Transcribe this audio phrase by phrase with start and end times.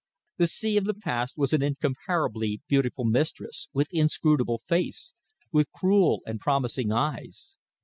[0.37, 5.13] The sea of the past was an incomparably beautiful mistress, with inscrutable face,
[5.51, 7.55] with cruel and promising eyes.